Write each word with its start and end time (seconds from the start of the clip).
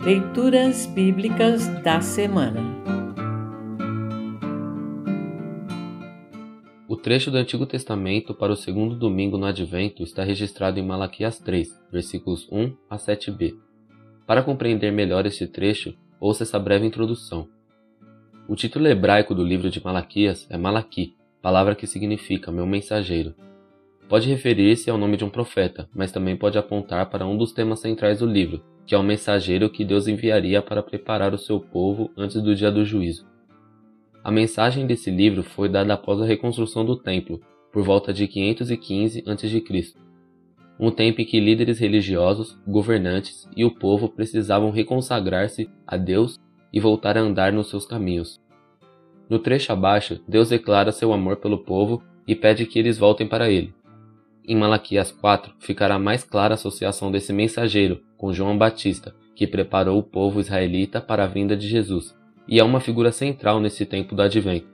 Leituras 0.00 0.86
Bíblicas 0.86 1.66
da 1.82 2.00
Semana 2.00 2.62
O 6.86 6.96
trecho 6.96 7.32
do 7.32 7.36
Antigo 7.36 7.66
Testamento 7.66 8.32
para 8.32 8.52
o 8.52 8.56
segundo 8.56 8.94
domingo 8.94 9.36
no 9.36 9.44
Advento 9.44 10.04
está 10.04 10.22
registrado 10.22 10.78
em 10.78 10.86
Malaquias 10.86 11.40
3, 11.40 11.68
versículos 11.90 12.48
1 12.50 12.76
a 12.88 12.96
7b. 12.96 13.56
Para 14.24 14.44
compreender 14.44 14.92
melhor 14.92 15.26
este 15.26 15.48
trecho, 15.48 15.92
ouça 16.20 16.44
essa 16.44 16.60
breve 16.60 16.86
introdução. 16.86 17.48
O 18.48 18.54
título 18.54 18.86
hebraico 18.86 19.34
do 19.34 19.42
livro 19.42 19.68
de 19.68 19.84
Malaquias 19.84 20.46
é 20.48 20.56
Malaqui, 20.56 21.16
palavra 21.42 21.74
que 21.74 21.88
significa 21.88 22.52
meu 22.52 22.66
mensageiro. 22.66 23.34
Pode 24.08 24.28
referir-se 24.28 24.88
ao 24.88 24.96
nome 24.96 25.16
de 25.16 25.24
um 25.24 25.28
profeta, 25.28 25.88
mas 25.92 26.12
também 26.12 26.36
pode 26.36 26.56
apontar 26.56 27.10
para 27.10 27.26
um 27.26 27.36
dos 27.36 27.52
temas 27.52 27.80
centrais 27.80 28.20
do 28.20 28.26
livro, 28.26 28.62
que 28.88 28.94
é 28.94 28.98
o 28.98 29.02
mensageiro 29.02 29.68
que 29.68 29.84
Deus 29.84 30.08
enviaria 30.08 30.62
para 30.62 30.82
preparar 30.82 31.34
o 31.34 31.38
seu 31.38 31.60
povo 31.60 32.10
antes 32.16 32.40
do 32.40 32.54
dia 32.54 32.72
do 32.72 32.86
juízo. 32.86 33.26
A 34.24 34.30
mensagem 34.30 34.86
desse 34.86 35.10
livro 35.10 35.42
foi 35.42 35.68
dada 35.68 35.92
após 35.92 36.18
a 36.22 36.24
reconstrução 36.24 36.86
do 36.86 36.96
templo, 36.96 37.38
por 37.70 37.84
volta 37.84 38.14
de 38.14 38.26
515 38.26 39.24
a.C. 39.26 39.94
Um 40.80 40.90
tempo 40.90 41.20
em 41.20 41.26
que 41.26 41.38
líderes 41.38 41.78
religiosos, 41.78 42.58
governantes 42.66 43.46
e 43.54 43.62
o 43.62 43.70
povo 43.70 44.08
precisavam 44.08 44.70
reconsagrar-se 44.70 45.68
a 45.86 45.98
Deus 45.98 46.40
e 46.72 46.80
voltar 46.80 47.18
a 47.18 47.20
andar 47.20 47.52
nos 47.52 47.68
seus 47.68 47.84
caminhos. 47.84 48.40
No 49.28 49.38
trecho 49.38 49.70
abaixo, 49.70 50.18
Deus 50.26 50.48
declara 50.48 50.92
seu 50.92 51.12
amor 51.12 51.36
pelo 51.36 51.58
povo 51.58 52.02
e 52.26 52.34
pede 52.34 52.64
que 52.64 52.78
eles 52.78 52.96
voltem 52.96 53.28
para 53.28 53.50
ele. 53.50 53.74
Em 54.46 54.56
Malaquias 54.56 55.12
4 55.12 55.52
ficará 55.58 55.98
mais 55.98 56.24
clara 56.24 56.54
a 56.54 56.56
associação 56.56 57.12
desse 57.12 57.34
mensageiro 57.34 58.07
com 58.18 58.32
João 58.32 58.58
Batista, 58.58 59.14
que 59.34 59.46
preparou 59.46 59.98
o 59.98 60.02
povo 60.02 60.40
israelita 60.40 61.00
para 61.00 61.24
a 61.24 61.26
vinda 61.26 61.56
de 61.56 61.66
Jesus, 61.66 62.14
e 62.46 62.58
é 62.58 62.64
uma 62.64 62.80
figura 62.80 63.10
central 63.10 63.60
nesse 63.60 63.86
tempo 63.86 64.14
do 64.14 64.20
advento. 64.20 64.66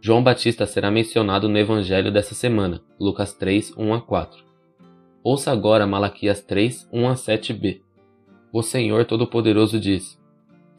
João 0.00 0.22
Batista 0.22 0.64
será 0.64 0.90
mencionado 0.90 1.48
no 1.48 1.58
evangelho 1.58 2.10
dessa 2.10 2.34
semana, 2.34 2.80
Lucas 2.98 3.34
3, 3.34 3.76
1 3.76 3.92
a 3.92 4.00
4. 4.00 4.42
Ouça 5.22 5.52
agora 5.52 5.86
Malaquias 5.86 6.40
3, 6.40 6.88
1 6.90 7.08
a 7.08 7.14
7b. 7.14 7.82
O 8.50 8.62
Senhor 8.62 9.04
Todo-Poderoso 9.04 9.78
diz: 9.78 10.18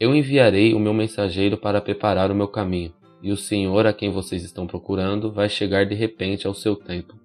Eu 0.00 0.12
enviarei 0.14 0.74
o 0.74 0.80
meu 0.80 0.92
mensageiro 0.92 1.56
para 1.56 1.80
preparar 1.80 2.32
o 2.32 2.34
meu 2.34 2.48
caminho, 2.48 2.92
e 3.22 3.30
o 3.30 3.36
Senhor 3.36 3.86
a 3.86 3.92
quem 3.92 4.10
vocês 4.10 4.42
estão 4.42 4.66
procurando 4.66 5.30
vai 5.30 5.48
chegar 5.48 5.86
de 5.86 5.94
repente 5.94 6.46
ao 6.46 6.54
seu 6.54 6.74
tempo 6.74 7.22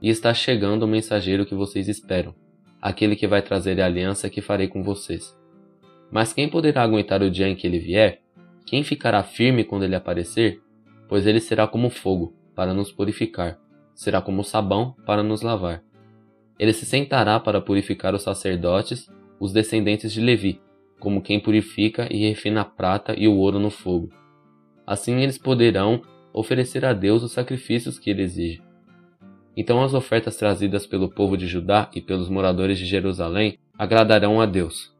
e 0.00 0.08
está 0.08 0.32
chegando 0.32 0.84
o 0.84 0.88
mensageiro 0.88 1.44
que 1.44 1.54
vocês 1.54 1.88
esperam, 1.88 2.34
aquele 2.80 3.14
que 3.14 3.26
vai 3.26 3.42
trazer 3.42 3.80
a 3.80 3.86
aliança 3.86 4.30
que 4.30 4.40
farei 4.40 4.68
com 4.68 4.82
vocês. 4.82 5.36
Mas 6.10 6.32
quem 6.32 6.48
poderá 6.48 6.82
aguentar 6.82 7.22
o 7.22 7.30
dia 7.30 7.48
em 7.48 7.54
que 7.54 7.66
ele 7.66 7.78
vier? 7.78 8.20
Quem 8.66 8.82
ficará 8.82 9.22
firme 9.22 9.64
quando 9.64 9.84
ele 9.84 9.94
aparecer? 9.94 10.60
Pois 11.08 11.26
ele 11.26 11.40
será 11.40 11.66
como 11.66 11.90
fogo, 11.90 12.34
para 12.54 12.72
nos 12.72 12.90
purificar, 12.90 13.58
será 13.94 14.20
como 14.20 14.44
sabão, 14.44 14.94
para 15.04 15.22
nos 15.22 15.42
lavar. 15.42 15.82
Ele 16.58 16.72
se 16.72 16.86
sentará 16.86 17.38
para 17.40 17.60
purificar 17.60 18.14
os 18.14 18.22
sacerdotes, 18.22 19.08
os 19.38 19.52
descendentes 19.52 20.12
de 20.12 20.20
Levi, 20.20 20.60
como 20.98 21.22
quem 21.22 21.40
purifica 21.40 22.06
e 22.10 22.28
refina 22.28 22.60
a 22.60 22.64
prata 22.64 23.14
e 23.16 23.26
o 23.26 23.36
ouro 23.36 23.58
no 23.58 23.70
fogo. 23.70 24.10
Assim 24.86 25.20
eles 25.20 25.38
poderão 25.38 26.02
oferecer 26.32 26.84
a 26.84 26.92
Deus 26.92 27.22
os 27.22 27.32
sacrifícios 27.32 27.98
que 27.98 28.10
ele 28.10 28.22
exige 28.22 28.69
então 29.56 29.82
as 29.82 29.94
ofertas 29.94 30.36
trazidas 30.36 30.86
pelo 30.86 31.08
povo 31.08 31.36
de 31.36 31.46
Judá 31.46 31.90
e 31.94 32.00
pelos 32.00 32.28
moradores 32.28 32.78
de 32.78 32.86
Jerusalém 32.86 33.58
agradarão 33.76 34.40
a 34.40 34.46
Deus, 34.46 34.94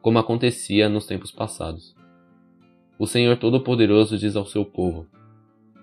como 0.00 0.18
acontecia 0.18 0.88
nos 0.88 1.06
tempos 1.06 1.30
passados. 1.30 1.94
O 2.98 3.06
Senhor 3.06 3.36
Todo-Poderoso 3.36 4.16
diz 4.16 4.34
ao 4.34 4.46
seu 4.46 4.64
povo: 4.64 5.06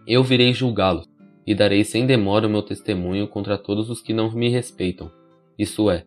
Eu 0.07 0.23
virei 0.23 0.53
julgá-los, 0.53 1.05
e 1.45 1.53
darei 1.53 1.83
sem 1.83 2.05
demora 2.05 2.47
o 2.47 2.49
meu 2.49 2.61
testemunho 2.61 3.27
contra 3.27 3.57
todos 3.57 3.89
os 3.89 4.01
que 4.01 4.13
não 4.13 4.31
me 4.31 4.49
respeitam, 4.49 5.11
isso 5.57 5.89
é, 5.89 6.05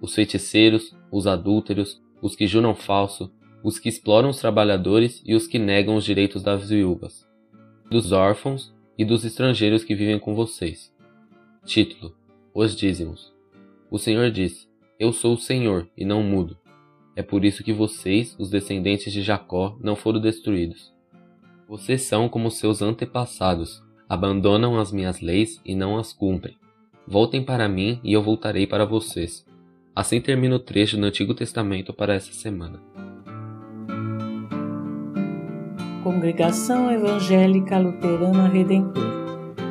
os 0.00 0.14
feiticeiros, 0.14 0.94
os 1.10 1.26
adúlteros, 1.26 2.00
os 2.22 2.34
que 2.34 2.46
juram 2.46 2.74
falso, 2.74 3.30
os 3.62 3.78
que 3.78 3.88
exploram 3.88 4.30
os 4.30 4.38
trabalhadores 4.38 5.22
e 5.24 5.34
os 5.34 5.46
que 5.46 5.58
negam 5.58 5.96
os 5.96 6.04
direitos 6.04 6.42
das 6.42 6.68
viúvas, 6.68 7.26
dos 7.90 8.12
órfãos 8.12 8.72
e 8.96 9.04
dos 9.04 9.24
estrangeiros 9.24 9.84
que 9.84 9.94
vivem 9.94 10.18
com 10.18 10.34
vocês 10.34 10.96
Título: 11.68 12.14
Os 12.54 12.74
dízimos. 12.74 13.30
O 13.90 13.98
Senhor 13.98 14.30
diz: 14.30 14.66
Eu 14.98 15.12
sou 15.12 15.34
o 15.34 15.38
Senhor 15.38 15.86
e 15.94 16.02
não 16.02 16.22
mudo. 16.22 16.56
É 17.14 17.22
por 17.22 17.44
isso 17.44 17.62
que 17.62 17.74
vocês, 17.74 18.34
os 18.38 18.48
descendentes 18.48 19.12
de 19.12 19.20
Jacó, 19.20 19.76
não 19.78 19.94
foram 19.94 20.18
destruídos. 20.18 20.90
Vocês 21.68 22.04
são 22.04 22.26
como 22.26 22.50
seus 22.50 22.80
antepassados, 22.80 23.82
abandonam 24.08 24.78
as 24.78 24.90
minhas 24.90 25.20
leis 25.20 25.60
e 25.62 25.74
não 25.74 25.98
as 25.98 26.10
cumprem. 26.10 26.56
Voltem 27.06 27.44
para 27.44 27.68
mim 27.68 28.00
e 28.02 28.14
eu 28.14 28.22
voltarei 28.22 28.66
para 28.66 28.86
vocês. 28.86 29.44
Assim 29.94 30.22
termina 30.22 30.56
o 30.56 30.60
trecho 30.60 30.96
do 30.96 31.04
Antigo 31.04 31.34
Testamento 31.34 31.92
para 31.92 32.14
essa 32.14 32.32
semana. 32.32 32.80
Congregação 36.02 36.90
Evangélica 36.90 37.76
Luterana 37.76 38.48
Redentor 38.48 39.17